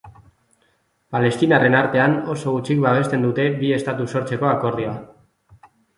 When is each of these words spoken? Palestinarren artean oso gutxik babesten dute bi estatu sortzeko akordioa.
Palestinarren 1.15 1.77
artean 1.81 2.17
oso 2.35 2.53
gutxik 2.55 2.81
babesten 2.87 3.27
dute 3.27 3.45
bi 3.61 3.69
estatu 3.77 4.09
sortzeko 4.15 4.49
akordioa. 4.55 4.99